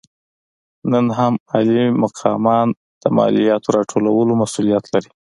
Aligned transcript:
نن 0.91 1.05
هم 1.17 1.33
عالي 1.51 1.83
مقامان 2.03 2.67
د 3.01 3.03
مالیاتو 3.17 3.69
راټولولو 3.77 4.31
مسوولیت 4.41 4.85
لري. 4.93 5.11